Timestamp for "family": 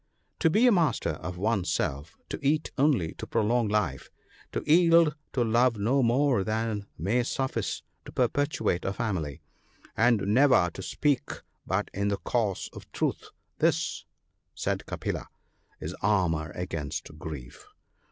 8.93-9.43